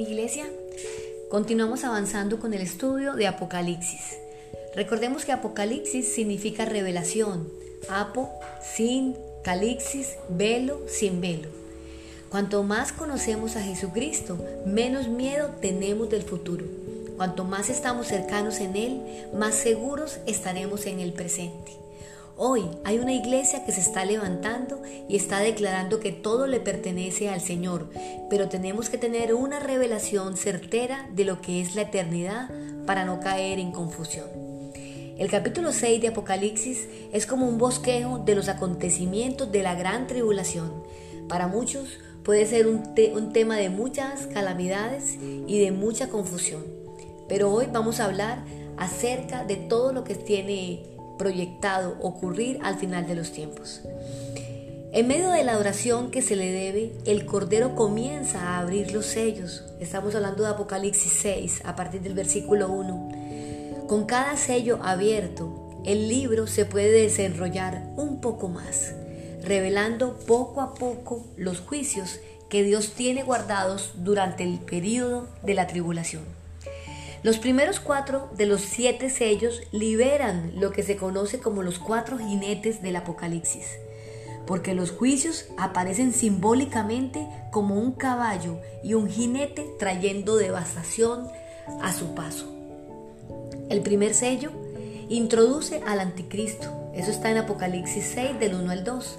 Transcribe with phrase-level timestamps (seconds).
[0.00, 0.46] Iglesia,
[1.30, 4.18] continuamos avanzando con el estudio de Apocalipsis.
[4.74, 7.48] Recordemos que Apocalipsis significa revelación.
[7.88, 8.30] Apo,
[8.62, 11.48] sin, calixis, velo, sin velo.
[12.30, 16.64] Cuanto más conocemos a Jesucristo, menos miedo tenemos del futuro.
[17.16, 19.00] Cuanto más estamos cercanos en Él,
[19.34, 21.81] más seguros estaremos en el presente.
[22.36, 27.28] Hoy hay una iglesia que se está levantando y está declarando que todo le pertenece
[27.28, 27.90] al Señor,
[28.30, 32.50] pero tenemos que tener una revelación certera de lo que es la eternidad
[32.86, 34.26] para no caer en confusión.
[35.18, 40.06] El capítulo 6 de Apocalipsis es como un bosquejo de los acontecimientos de la gran
[40.06, 40.72] tribulación.
[41.28, 46.64] Para muchos puede ser un, un tema de muchas calamidades y de mucha confusión,
[47.28, 48.42] pero hoy vamos a hablar
[48.78, 53.82] acerca de todo lo que tiene proyectado ocurrir al final de los tiempos.
[54.94, 59.06] En medio de la oración que se le debe, el Cordero comienza a abrir los
[59.06, 59.64] sellos.
[59.80, 63.86] Estamos hablando de Apocalipsis 6, a partir del versículo 1.
[63.88, 68.92] Con cada sello abierto, el libro se puede desenrollar un poco más,
[69.42, 75.66] revelando poco a poco los juicios que Dios tiene guardados durante el periodo de la
[75.66, 76.41] tribulación.
[77.22, 82.18] Los primeros cuatro de los siete sellos liberan lo que se conoce como los cuatro
[82.18, 83.78] jinetes del Apocalipsis,
[84.44, 91.28] porque los juicios aparecen simbólicamente como un caballo y un jinete trayendo devastación
[91.80, 92.52] a su paso.
[93.68, 94.50] El primer sello
[95.08, 99.18] introduce al anticristo, eso está en Apocalipsis 6 del 1 al 2.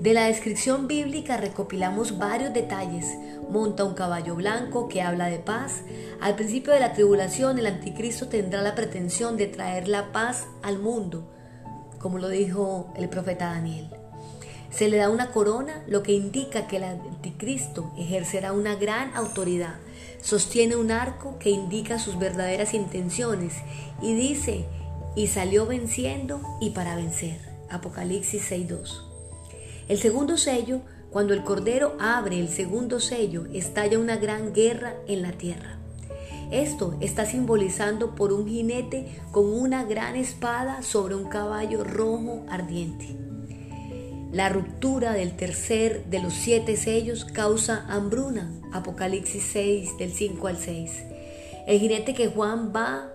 [0.00, 3.18] De la descripción bíblica recopilamos varios detalles.
[3.50, 5.82] Monta un caballo blanco que habla de paz.
[6.20, 10.78] Al principio de la tribulación el anticristo tendrá la pretensión de traer la paz al
[10.78, 11.28] mundo,
[11.98, 13.90] como lo dijo el profeta Daniel.
[14.70, 19.74] Se le da una corona, lo que indica que el anticristo ejercerá una gran autoridad.
[20.22, 23.54] Sostiene un arco que indica sus verdaderas intenciones
[24.00, 24.66] y dice,
[25.16, 27.40] y salió venciendo y para vencer.
[27.68, 29.07] Apocalipsis 6.2.
[29.88, 35.22] El segundo sello, cuando el Cordero abre el segundo sello, estalla una gran guerra en
[35.22, 35.78] la tierra.
[36.50, 43.16] Esto está simbolizando por un jinete con una gran espada sobre un caballo rojo ardiente.
[44.30, 48.52] La ruptura del tercer de los siete sellos causa hambruna.
[48.72, 50.92] Apocalipsis 6 del 5 al 6.
[51.66, 53.10] El jinete que Juan va,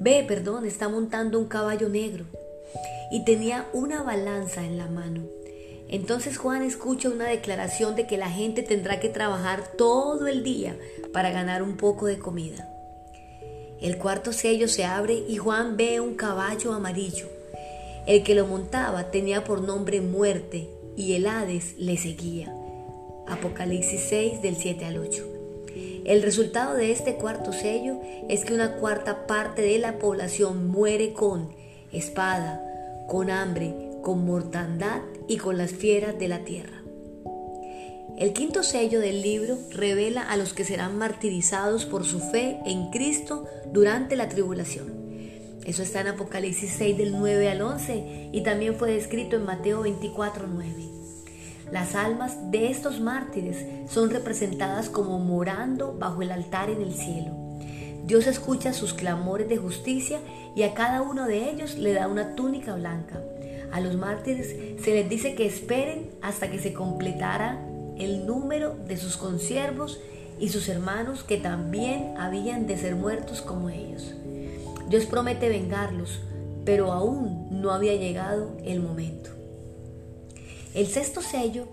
[0.00, 2.24] ve, perdón, está montando un caballo negro
[3.12, 5.37] y tenía una balanza en la mano.
[5.88, 10.76] Entonces Juan escucha una declaración de que la gente tendrá que trabajar todo el día
[11.12, 12.68] para ganar un poco de comida.
[13.80, 17.28] El cuarto sello se abre y Juan ve un caballo amarillo.
[18.06, 22.54] El que lo montaba tenía por nombre muerte y el Hades le seguía.
[23.26, 25.24] Apocalipsis 6 del 7 al 8.
[26.04, 31.12] El resultado de este cuarto sello es que una cuarta parte de la población muere
[31.12, 31.50] con
[31.92, 32.60] espada,
[33.06, 36.82] con hambre, con mortandad y con las fieras de la tierra.
[38.18, 42.90] El quinto sello del libro revela a los que serán martirizados por su fe en
[42.90, 44.92] Cristo durante la tribulación.
[45.64, 49.82] Eso está en Apocalipsis 6 del 9 al 11 y también fue descrito en Mateo
[49.82, 50.72] 24, 9.
[51.70, 57.36] Las almas de estos mártires son representadas como morando bajo el altar en el cielo.
[58.04, 60.18] Dios escucha sus clamores de justicia
[60.56, 63.22] y a cada uno de ellos le da una túnica blanca.
[63.72, 67.64] A los mártires se les dice que esperen hasta que se completara
[67.98, 70.00] el número de sus consiervos
[70.38, 74.14] y sus hermanos que también habían de ser muertos como ellos.
[74.88, 76.20] Dios promete vengarlos,
[76.64, 79.30] pero aún no había llegado el momento.
[80.74, 81.66] El sexto sello,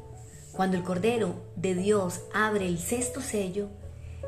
[0.52, 3.68] cuando el Cordero de Dios abre el sexto sello,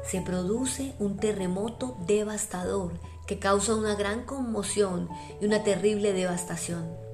[0.05, 2.94] se produce un terremoto devastador
[3.25, 5.09] que causa una gran conmoción
[5.41, 7.06] y una terrible devastación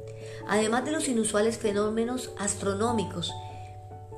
[0.47, 3.31] además de los inusuales fenómenos astronómicos.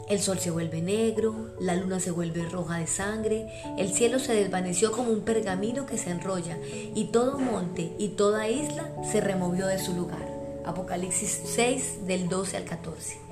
[0.07, 3.47] El sol se vuelve negro, la luna se vuelve roja de sangre,
[3.79, 6.57] el cielo se desvaneció como un pergamino que se enrolla
[6.93, 10.29] y todo monte y toda isla se removió de su lugar.
[10.63, 13.25] Apocalipsis 6 del 12 al 14.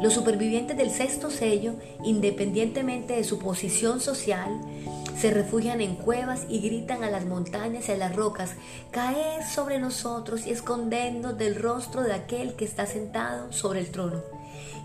[0.00, 1.74] Los supervivientes del sexto sello,
[2.04, 4.48] independientemente de su posición social,
[5.20, 8.52] se refugian en cuevas y gritan a las montañas y a las rocas,
[8.92, 14.22] caed sobre nosotros y escondernos del rostro de aquel que está sentado sobre el trono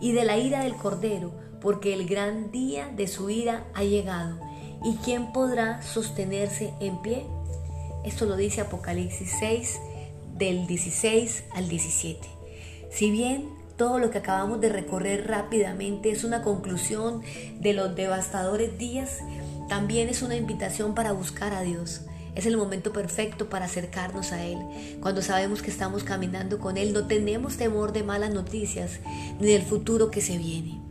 [0.02, 1.32] y de la ira del Cordero,
[1.62, 4.40] porque el gran día de su ira ha llegado.
[4.84, 7.26] ¿Y quién podrá sostenerse en pie?
[8.04, 9.80] Esto lo dice Apocalipsis 6
[10.38, 12.28] del 16 al 17.
[12.92, 17.22] Si bien todo lo que acabamos de recorrer rápidamente es una conclusión
[17.60, 19.20] de los devastadores días,
[19.68, 22.02] también es una invitación para buscar a Dios.
[22.36, 24.58] Es el momento perfecto para acercarnos a Él.
[25.02, 29.00] Cuando sabemos que estamos caminando con Él, no tenemos temor de malas noticias
[29.40, 30.82] ni del futuro que se viene.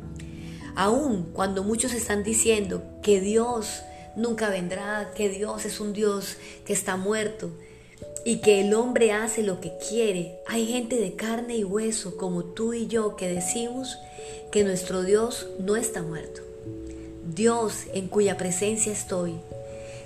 [0.74, 3.82] Aún cuando muchos están diciendo que Dios
[4.16, 7.50] nunca vendrá, que Dios es un Dios que está muerto
[8.24, 12.44] y que el hombre hace lo que quiere, hay gente de carne y hueso como
[12.44, 13.98] tú y yo que decimos
[14.52, 16.51] que nuestro Dios no está muerto.
[17.34, 19.36] Dios en cuya presencia estoy.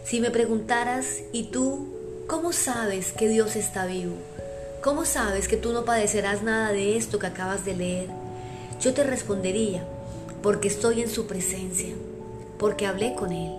[0.05, 1.89] Si me preguntaras, ¿y tú
[2.29, 4.15] cómo sabes que Dios está vivo?
[4.81, 8.09] ¿Cómo sabes que tú no padecerás nada de esto que acabas de leer?
[8.81, 9.85] Yo te respondería,
[10.41, 11.93] porque estoy en su presencia,
[12.59, 13.53] porque hablé con Él,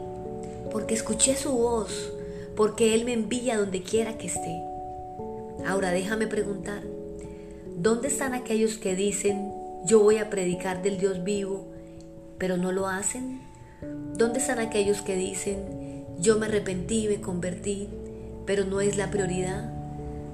[0.72, 2.14] porque escuché su voz,
[2.56, 4.62] porque Él me envía donde quiera que esté.
[5.66, 6.84] Ahora déjame preguntar,
[7.76, 9.52] ¿dónde están aquellos que dicen,
[9.84, 11.68] yo voy a predicar del Dios vivo,
[12.38, 13.47] pero no lo hacen?
[13.82, 17.88] ¿Dónde están aquellos que dicen, yo me arrepentí me convertí,
[18.48, 19.72] pero no es la prioridad?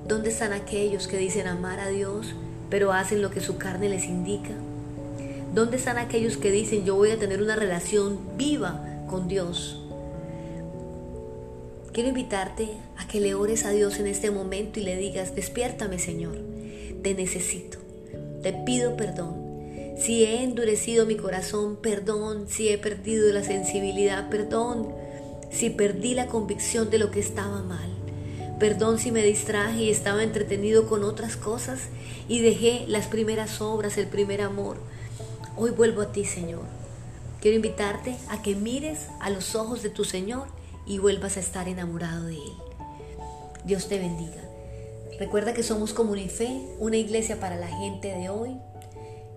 [0.07, 2.35] ¿Dónde están aquellos que dicen amar a Dios,
[2.69, 4.51] pero hacen lo que su carne les indica?
[5.53, 9.81] ¿Dónde están aquellos que dicen yo voy a tener una relación viva con Dios?
[11.91, 15.99] Quiero invitarte a que le ores a Dios en este momento y le digas, despiértame
[15.99, 16.37] Señor,
[17.03, 17.77] te necesito,
[18.41, 19.42] te pido perdón
[19.97, 22.47] si he endurecido mi corazón, perdón.
[22.49, 24.89] Si he perdido la sensibilidad, perdón.
[25.51, 27.89] Si perdí la convicción de lo que estaba mal.
[28.59, 31.81] Perdón si me distraje y estaba entretenido con otras cosas
[32.27, 34.77] y dejé las primeras obras, el primer amor.
[35.55, 36.63] Hoy vuelvo a ti, Señor.
[37.41, 40.47] Quiero invitarte a que mires a los ojos de tu Señor
[40.85, 42.53] y vuelvas a estar enamorado de Él.
[43.65, 44.41] Dios te bendiga.
[45.19, 46.49] Recuerda que somos Comunife,
[46.79, 48.57] una iglesia para la gente de hoy.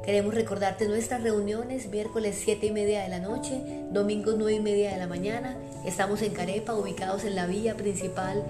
[0.07, 3.61] Queremos recordarte nuestras reuniones miércoles 7 y media de la noche,
[3.91, 5.57] domingo 9 y media de la mañana.
[5.85, 8.45] Estamos en Carepa, ubicados en la villa principal,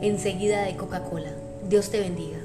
[0.00, 1.32] enseguida de Coca-Cola.
[1.68, 2.38] Dios te bendiga.